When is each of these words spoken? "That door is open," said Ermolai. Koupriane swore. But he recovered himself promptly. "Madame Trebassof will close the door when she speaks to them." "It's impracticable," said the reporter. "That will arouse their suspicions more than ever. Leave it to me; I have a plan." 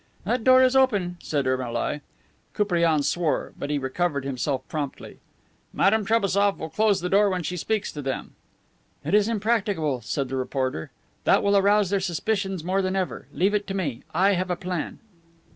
"That 0.25 0.43
door 0.43 0.63
is 0.63 0.75
open," 0.75 1.17
said 1.19 1.45
Ermolai. 1.45 1.99
Koupriane 2.55 3.03
swore. 3.03 3.53
But 3.59 3.69
he 3.69 3.77
recovered 3.77 4.25
himself 4.25 4.67
promptly. 4.67 5.19
"Madame 5.73 6.05
Trebassof 6.05 6.57
will 6.57 6.71
close 6.71 7.01
the 7.01 7.07
door 7.09 7.29
when 7.29 7.43
she 7.43 7.55
speaks 7.55 7.91
to 7.91 8.01
them." 8.01 8.33
"It's 9.05 9.27
impracticable," 9.27 10.01
said 10.01 10.27
the 10.29 10.37
reporter. 10.37 10.89
"That 11.25 11.43
will 11.43 11.55
arouse 11.55 11.91
their 11.91 11.99
suspicions 11.99 12.63
more 12.63 12.81
than 12.81 12.95
ever. 12.95 13.27
Leave 13.31 13.53
it 13.53 13.67
to 13.67 13.75
me; 13.75 14.01
I 14.11 14.31
have 14.31 14.49
a 14.49 14.55
plan." 14.55 14.97